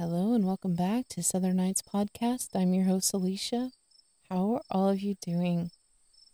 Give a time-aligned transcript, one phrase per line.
[0.00, 2.48] Hello and welcome back to Southern Nights Podcast.
[2.54, 3.70] I'm your host, Alicia.
[4.30, 5.72] How are all of you doing?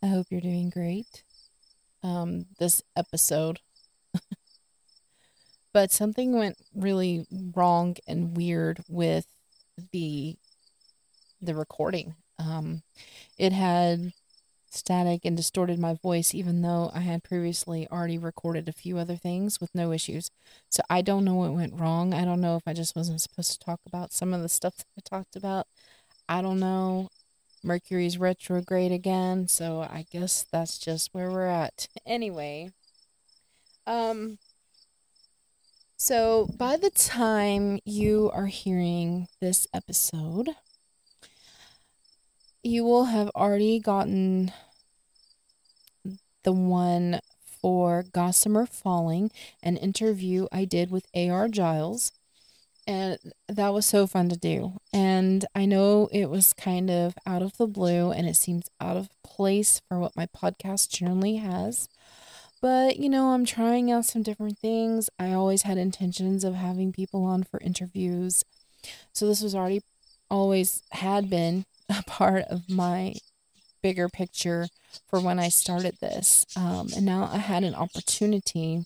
[0.00, 1.24] I hope you're doing great.
[2.00, 3.58] Um, this episode.
[5.72, 7.26] but something went really
[7.56, 9.26] wrong and weird with
[9.90, 10.36] the
[11.42, 12.14] the recording.
[12.38, 12.84] Um,
[13.36, 14.12] it had
[14.76, 19.16] static and distorted my voice, even though I had previously already recorded a few other
[19.16, 20.30] things with no issues.
[20.70, 22.14] So I don't know what went wrong.
[22.14, 24.76] I don't know if I just wasn't supposed to talk about some of the stuff
[24.76, 25.66] that I talked about.
[26.28, 27.08] I don't know.
[27.62, 31.88] Mercury's retrograde again, so I guess that's just where we're at.
[32.06, 32.70] Anyway,
[33.86, 34.38] um
[35.96, 40.50] so by the time you are hearing this episode,
[42.66, 44.52] you will have already gotten
[46.42, 47.20] the one
[47.60, 49.30] for Gossamer Falling,
[49.62, 51.48] an interview I did with A.R.
[51.48, 52.12] Giles.
[52.86, 54.78] And that was so fun to do.
[54.92, 58.96] And I know it was kind of out of the blue and it seems out
[58.96, 61.88] of place for what my podcast generally has.
[62.62, 65.10] But, you know, I'm trying out some different things.
[65.18, 68.44] I always had intentions of having people on for interviews.
[69.12, 69.82] So this was already
[70.30, 71.64] always had been
[71.98, 73.14] a part of my
[73.82, 74.66] bigger picture
[75.08, 76.44] for when I started this.
[76.56, 78.84] Um, and now I had an opportunity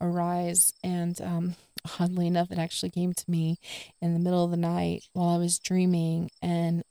[0.00, 1.56] arise, and um,
[1.98, 3.58] oddly enough, it actually came to me
[4.00, 6.82] in the middle of the night while I was dreaming, and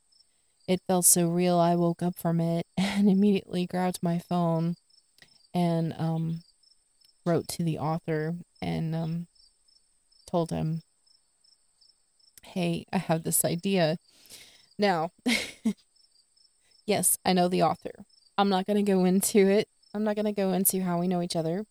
[0.67, 1.58] it felt so real.
[1.59, 4.75] I woke up from it and immediately grabbed my phone
[5.53, 6.44] and um,
[7.25, 9.28] wrote to the author and um,
[10.30, 10.81] told him,
[12.44, 13.97] Hey, I have this idea.
[14.78, 15.12] Now,
[16.86, 17.91] yes, I know the author.
[18.38, 19.68] I'm not going to go into it.
[19.94, 21.66] I'm not going to go into how we know each other.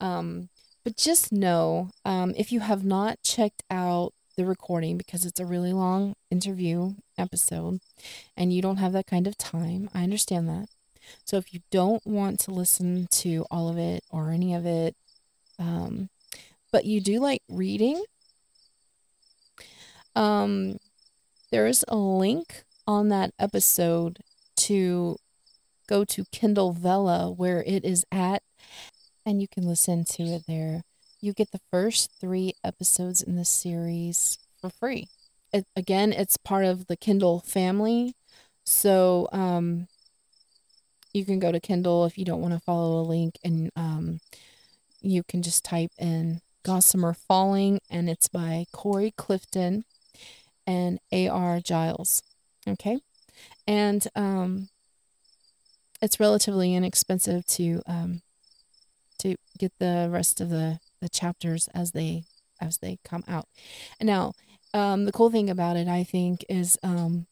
[0.00, 0.48] Um,
[0.84, 5.44] but just know um, if you have not checked out the recording because it's a
[5.44, 7.80] really long interview episode
[8.36, 10.68] and you don't have that kind of time, I understand that.
[11.24, 14.94] So if you don't want to listen to all of it or any of it,
[15.58, 16.08] um,
[16.70, 18.02] but you do like reading,
[20.14, 20.78] um,
[21.50, 24.18] there is a link on that episode
[24.56, 25.16] to
[25.86, 28.42] go to Kindle Vella where it is at
[29.24, 30.82] and you can listen to it there.
[31.20, 35.08] You get the first three episodes in the series for free.
[35.52, 38.14] It, again, it's part of the Kindle family.
[38.64, 39.88] So um,
[41.12, 44.20] you can go to Kindle if you don't want to follow a link and um,
[45.00, 49.84] you can just type in Gossamer Falling and it's by Corey Clifton
[50.68, 51.60] and A.R.
[51.60, 52.22] Giles.
[52.68, 52.98] Okay.
[53.66, 54.68] And um,
[56.02, 58.20] it's relatively inexpensive to um,
[59.20, 62.24] to get the rest of the, the chapters as they
[62.60, 63.46] as they come out.
[64.00, 64.34] Now,
[64.74, 67.26] um, the cool thing about it, I think, is um,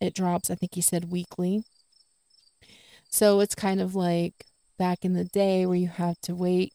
[0.00, 0.48] it drops.
[0.48, 1.64] I think he said weekly.
[3.10, 4.46] So it's kind of like
[4.78, 6.72] back in the day where you have to wait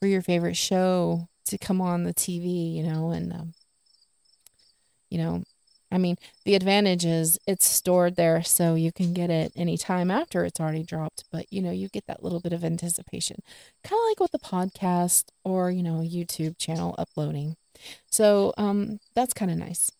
[0.00, 3.54] for your favorite show to come on the TV, you know, and um,
[5.10, 5.42] you know,
[5.90, 10.44] I mean, the advantage is it's stored there so you can get it anytime after
[10.44, 13.36] it's already dropped, but you know, you get that little bit of anticipation.
[13.84, 17.56] Kind of like with the podcast or, you know, YouTube channel uploading.
[18.10, 19.90] So, um that's kind of nice.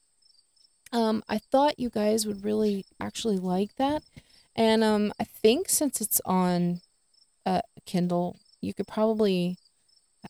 [0.92, 4.02] Um I thought you guys would really actually like that.
[4.56, 6.80] And um I think since it's on
[7.44, 9.56] uh Kindle, you could probably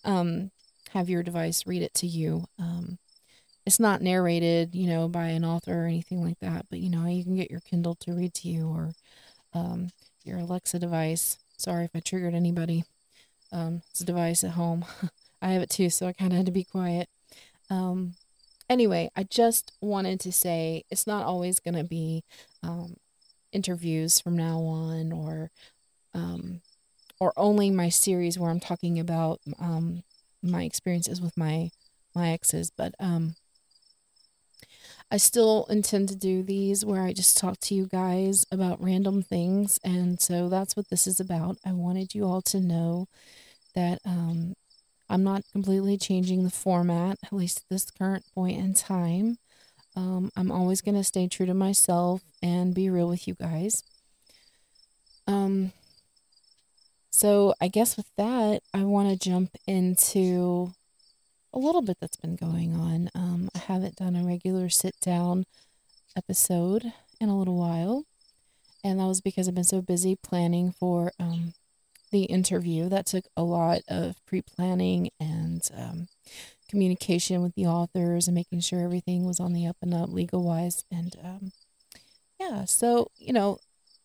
[0.05, 0.51] um
[0.91, 2.47] have your device read it to you.
[2.59, 2.99] Um
[3.67, 7.07] it's not narrated, you know, by an author or anything like that, but you know,
[7.07, 8.93] you can get your Kindle to read to you or
[9.55, 9.91] um,
[10.25, 11.39] your Alexa device.
[11.57, 12.85] Sorry if I triggered anybody.
[13.53, 14.85] Um, it's a device at home.
[15.43, 17.09] I have it too, so I kind of had to be quiet.
[17.69, 18.15] Um,
[18.71, 22.23] anyway, I just wanted to say it's not always going to be
[22.63, 22.97] um,
[23.53, 25.51] interviews from now on or
[26.15, 26.61] um,
[27.19, 30.03] or only my series where I'm talking about um,
[30.43, 31.71] my experiences with my
[32.15, 33.35] my exes, but um,
[35.11, 39.23] I still intend to do these where I just talk to you guys about random
[39.23, 39.79] things.
[39.85, 41.59] And so that's what this is about.
[41.65, 43.07] I wanted you all to know
[43.75, 44.55] that um,
[45.09, 49.39] I'm not completely changing the format, at least at this current point in time.
[49.95, 53.85] Um, I'm always going to stay true to myself and be real with you guys.
[55.29, 55.73] Um,
[57.11, 60.73] so I guess with that, I want to jump into
[61.53, 63.11] a little bit that's been going on.
[63.15, 65.45] Um, I haven't done a regular sit down
[66.17, 68.05] episode in a little while,
[68.85, 71.55] and that was because I've been so busy planning for um,
[72.11, 72.89] the interview.
[72.89, 76.09] That took a lot of pre planning and um,
[76.69, 80.43] communication with the authors and making sure everything was on the up and up legal
[80.43, 80.85] wise.
[80.91, 81.53] And um,
[82.41, 83.59] yeah, so, you know,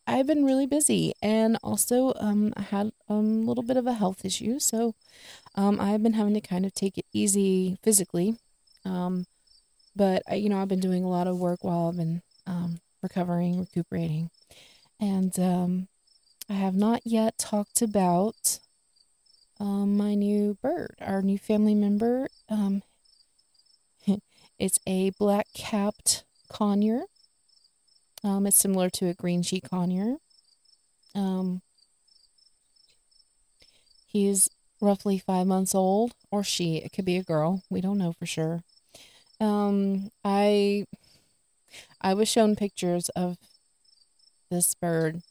[0.08, 4.26] I've been really busy and also um, I had a little bit of a health
[4.26, 4.60] issue.
[4.60, 4.96] So
[5.56, 8.38] um, I've been having to kind of take it easy physically.
[8.84, 9.26] Um,
[9.96, 12.80] but, I, you know, I've been doing a lot of work while I've been um,
[13.02, 14.30] recovering, recuperating.
[15.00, 15.88] And um,
[16.50, 18.60] I have not yet talked about
[19.60, 22.28] um, my new bird, our new family member.
[22.50, 22.84] Um,
[24.60, 27.04] it's a black capped conure.
[28.24, 30.18] Um, it's similar to a green cheek conure.
[31.16, 31.62] Um,
[34.06, 36.78] he's roughly five months old, or she.
[36.78, 37.64] It could be a girl.
[37.70, 38.64] We don't know for sure.
[39.40, 40.86] Um, I
[42.00, 43.38] I was shown pictures of
[44.50, 45.22] this bird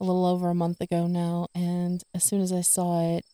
[0.00, 3.24] a little over a month ago now, and as soon as I saw it,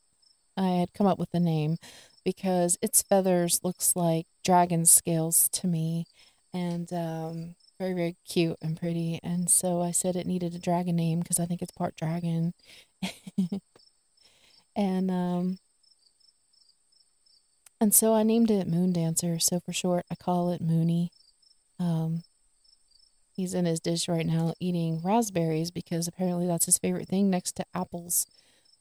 [0.57, 1.79] I had come up with the name
[2.25, 6.07] because its feathers looks like dragon scales to me,
[6.53, 9.21] and um, very very cute and pretty.
[9.25, 12.55] And so I said it needed a dragon name because I think it's part dragon,
[14.77, 15.59] and um,
[17.81, 19.39] and so I named it Moon Dancer.
[19.39, 21.11] So for short, I call it Moony.
[21.79, 22.23] Um,
[23.33, 27.57] he's in his dish right now eating raspberries because apparently that's his favorite thing next
[27.57, 28.27] to apples.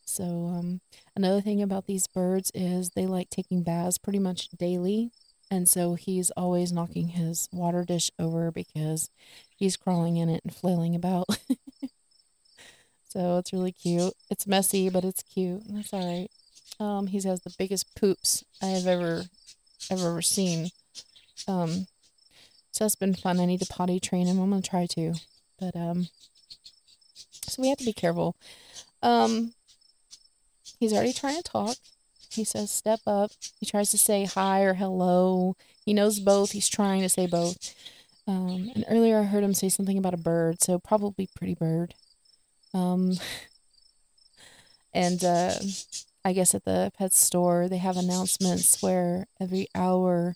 [0.05, 0.81] So, um,
[1.15, 5.11] another thing about these birds is they like taking baths pretty much daily.
[5.51, 9.09] And so he's always knocking his water dish over because
[9.55, 11.27] he's crawling in it and flailing about.
[13.09, 14.13] so it's really cute.
[14.29, 15.63] It's messy, but it's cute.
[15.69, 16.29] That's all right.
[16.79, 19.23] Um, he has the biggest poops I have ever,
[19.89, 20.69] ever, ever seen.
[21.47, 21.87] Um,
[22.71, 23.39] so that's been fun.
[23.39, 24.39] I need to potty train him.
[24.39, 25.15] I'm gonna try to,
[25.59, 26.07] but um,
[27.47, 28.35] so we have to be careful.
[29.01, 29.53] Um,
[30.79, 31.75] he's already trying to talk.
[32.29, 35.55] He says, "Step up." He tries to say hi or hello.
[35.85, 36.51] He knows both.
[36.51, 37.75] He's trying to say both.
[38.27, 41.95] Um, and earlier I heard him say something about a bird, so probably pretty bird.
[42.73, 43.13] Um,
[44.93, 45.53] and uh,
[46.23, 50.35] I guess at the pet store they have announcements where every hour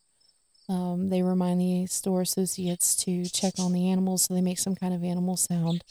[0.70, 4.76] um, they remind the store associates to check on the animals, so they make some
[4.76, 5.84] kind of animal sound,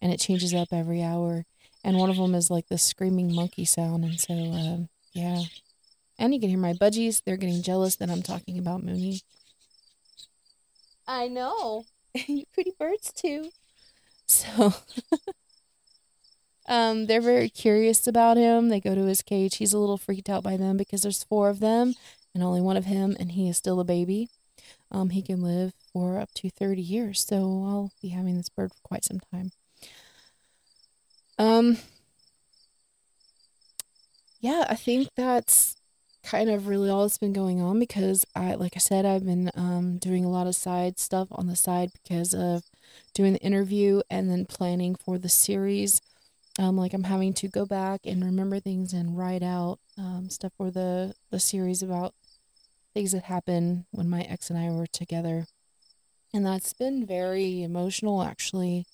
[0.00, 1.44] and it changes up every hour.
[1.84, 5.42] And one of them is like the screaming monkey sound, and so um, yeah.
[6.18, 9.20] And you can hear my budgies; they're getting jealous that I'm talking about Moony.
[11.06, 11.84] I know,
[12.26, 13.50] you pretty birds too.
[14.26, 14.74] So.
[16.68, 18.68] Um, they're very curious about him.
[18.70, 19.56] They go to his cage.
[19.56, 21.94] He's a little freaked out by them because there's four of them,
[22.34, 24.28] and only one of him, and he is still a baby.
[24.90, 28.72] Um, he can live for up to 30 years, so I'll be having this bird
[28.72, 29.52] for quite some time.
[31.38, 31.78] Um,
[34.40, 35.76] yeah, I think that's
[36.22, 39.50] kind of really all that's been going on because I, like I said, I've been
[39.54, 42.64] um, doing a lot of side stuff on the side because of
[43.14, 46.00] doing the interview and then planning for the series.
[46.58, 50.52] Um, like I'm having to go back and remember things and write out um, stuff
[50.56, 52.14] for the the series about
[52.94, 55.46] things that happened when my ex and I were together.
[56.32, 58.86] And that's been very emotional, actually,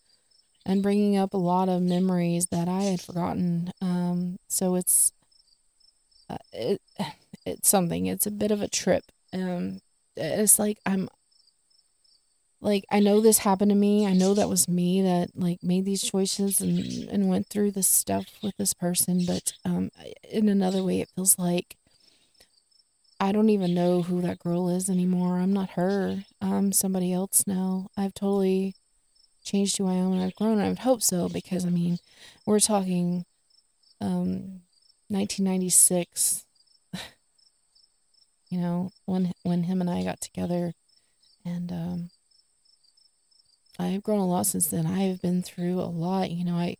[0.66, 3.72] and bringing up a lot of memories that I had forgotten.
[3.80, 5.12] Um, so it's
[6.52, 6.80] it
[7.46, 8.06] it's something.
[8.06, 9.04] It's a bit of a trip.
[9.32, 9.80] Um,
[10.16, 11.08] it's like I'm
[12.60, 14.06] like I know this happened to me.
[14.06, 17.88] I know that was me that like made these choices and and went through this
[17.88, 19.24] stuff with this person.
[19.26, 19.90] But um,
[20.30, 21.76] in another way, it feels like
[23.18, 25.38] I don't even know who that girl is anymore.
[25.38, 26.24] I'm not her.
[26.40, 27.88] I'm somebody else now.
[27.96, 28.74] I've totally
[29.44, 30.60] changed who I am and I've grown.
[30.60, 31.98] I would hope so because I mean,
[32.46, 33.24] we're talking
[34.00, 34.51] um
[35.12, 36.44] 1996.
[38.50, 40.72] you know, when when him and I got together
[41.44, 42.10] and um
[43.78, 44.86] I've grown a lot since then.
[44.86, 46.76] I have been through a lot, you know, I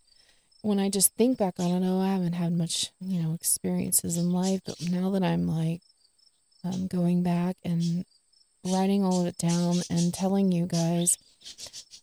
[0.62, 4.16] when I just think back on it, oh, I haven't had much, you know, experiences
[4.16, 5.80] in life, but now that I'm like
[6.64, 8.04] um, going back and
[8.64, 11.18] writing all of it down and telling you guys.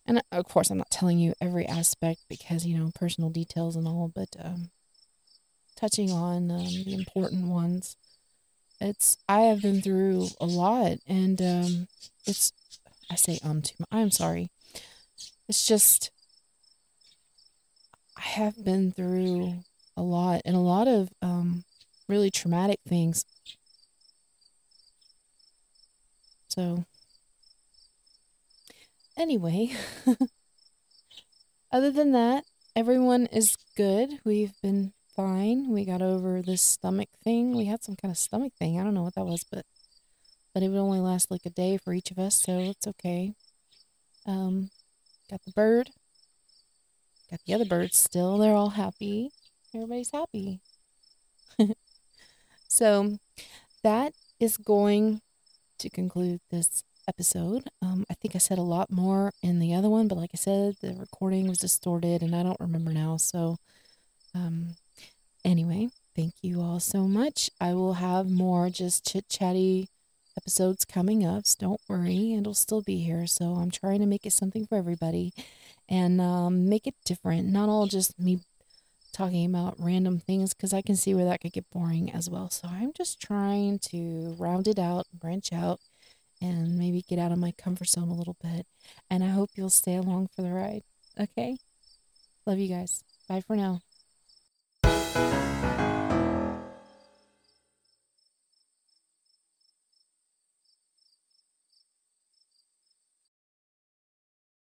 [0.06, 3.88] And of course, I'm not telling you every aspect because, you know, personal details and
[3.88, 4.72] all, but um,
[5.80, 7.96] touching on um, the important ones.
[8.82, 11.88] It's, I have been through a lot and um,
[12.26, 12.54] it's,
[13.10, 13.84] I say um too.
[13.92, 14.50] I'm sorry.
[15.48, 16.12] It's just,
[18.18, 19.64] I have been through
[19.98, 21.64] a lot and a lot of um,
[22.08, 23.26] really traumatic things
[26.50, 26.84] So,
[29.16, 29.72] anyway,
[31.72, 32.44] other than that,
[32.76, 34.20] everyone is good.
[34.26, 35.70] We've been fine.
[35.70, 37.54] We got over this stomach thing.
[37.54, 38.80] We had some kind of stomach thing.
[38.80, 39.66] I don't know what that was, but
[40.54, 43.34] but it would only last like a day for each of us, so it's okay.
[44.26, 44.70] Um,
[45.30, 45.90] got the bird.
[47.30, 48.38] Got the other birds still.
[48.38, 49.32] They're all happy.
[49.76, 50.62] Everybody's happy.
[52.70, 53.18] so
[53.84, 55.20] that is going
[55.80, 57.70] to conclude this episode.
[57.82, 60.38] Um, I think I said a lot more in the other one, but like I
[60.38, 63.18] said, the recording was distorted and I don't remember now.
[63.18, 63.58] So,
[64.34, 64.76] um,
[65.44, 67.50] anyway, thank you all so much.
[67.60, 69.90] I will have more just chit chatty
[70.38, 71.46] episodes coming up.
[71.46, 73.28] So don't worry, it'll still be here.
[73.28, 75.34] So I'm trying to make it something for everybody
[75.88, 77.48] and um, make it different.
[77.48, 78.40] Not all just me
[79.12, 82.50] talking about random things because I can see where that could get boring as well.
[82.50, 85.80] So I'm just trying to round it out, branch out,
[86.42, 88.66] and maybe get out of my comfort zone a little bit.
[89.10, 90.84] And I hope you'll stay along for the ride.
[91.20, 91.58] Okay?
[92.46, 93.04] Love you guys.
[93.28, 93.82] Bye for now.
[95.14, 95.59] Bye.